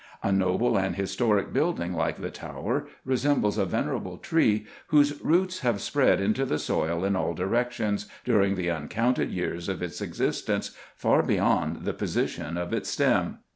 [0.23, 5.79] A noble and historic building like the Tower resembles a venerable tree whose roots have
[5.79, 11.21] spread into the soil in all directions, during the uncounted years of its existence, far
[11.21, 13.41] beyond the position of its stem.